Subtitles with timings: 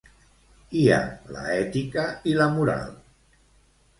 [0.79, 0.97] Hi ha
[1.35, 2.89] la ètica i la moral.